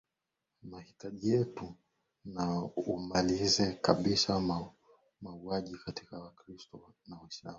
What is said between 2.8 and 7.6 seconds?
amalize kabisa mauaji kati ya wakristo na waislamu